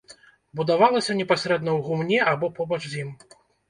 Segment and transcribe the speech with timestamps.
[0.59, 3.19] Будавалася непасрэдна ў гумне або побач з ім.